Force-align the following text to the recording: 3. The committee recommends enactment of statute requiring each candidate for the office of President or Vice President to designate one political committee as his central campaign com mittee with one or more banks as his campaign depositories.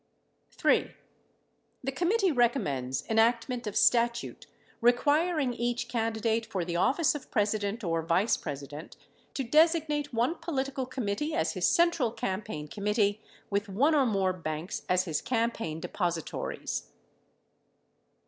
3. 0.49 0.95
The 1.83 1.91
committee 1.91 2.31
recommends 2.31 3.03
enactment 3.07 3.67
of 3.67 3.75
statute 3.75 4.47
requiring 4.81 5.53
each 5.53 5.87
candidate 5.89 6.43
for 6.43 6.65
the 6.65 6.75
office 6.75 7.13
of 7.13 7.29
President 7.29 7.83
or 7.83 8.01
Vice 8.01 8.35
President 8.35 8.97
to 9.35 9.43
designate 9.43 10.11
one 10.11 10.33
political 10.39 10.87
committee 10.87 11.35
as 11.35 11.51
his 11.53 11.67
central 11.67 12.11
campaign 12.11 12.67
com 12.67 12.85
mittee 12.85 13.19
with 13.51 13.69
one 13.69 13.93
or 13.93 14.07
more 14.07 14.33
banks 14.33 14.81
as 14.89 15.03
his 15.03 15.21
campaign 15.21 15.79
depositories. 15.79 16.89